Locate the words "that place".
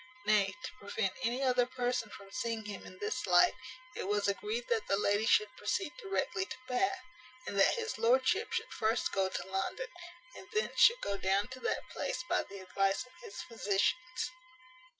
11.59-12.23